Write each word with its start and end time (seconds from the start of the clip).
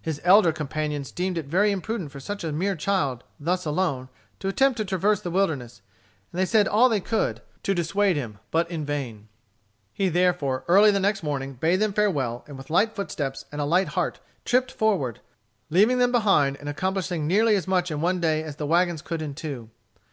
His 0.00 0.20
elder 0.22 0.52
companions 0.52 1.10
deemed 1.10 1.36
it 1.36 1.46
very 1.46 1.72
imprudent 1.72 2.12
for 2.12 2.20
such 2.20 2.44
a 2.44 2.52
mere 2.52 2.76
child, 2.76 3.24
thus 3.40 3.66
alone, 3.66 4.08
to 4.38 4.46
attempt 4.46 4.76
to 4.76 4.84
traverse 4.84 5.20
the 5.20 5.28
wilderness, 5.32 5.82
and 6.30 6.38
they 6.38 6.46
said 6.46 6.68
all 6.68 6.88
they 6.88 7.00
could 7.00 7.42
to 7.64 7.74
dissuade 7.74 8.14
him, 8.14 8.38
but 8.52 8.70
in 8.70 8.84
vain. 8.84 9.26
He 9.92 10.08
therefore, 10.08 10.62
early 10.68 10.92
the 10.92 11.00
next 11.00 11.24
morning, 11.24 11.54
bade 11.54 11.80
them 11.80 11.92
farewell, 11.94 12.44
and 12.46 12.56
with 12.56 12.70
light 12.70 12.94
footsteps 12.94 13.44
and 13.50 13.60
a 13.60 13.64
light 13.64 13.88
heart 13.88 14.20
tripped 14.44 14.70
forward, 14.70 15.18
leaving 15.68 15.98
them 15.98 16.12
behind, 16.12 16.56
and 16.58 16.68
accomplishing 16.68 17.26
nearly 17.26 17.56
as 17.56 17.66
much 17.66 17.90
in 17.90 18.00
one 18.00 18.20
day 18.20 18.44
as 18.44 18.54
the 18.54 18.68
wagons 18.68 19.02
could 19.02 19.20
in 19.20 19.34
two. 19.34 19.68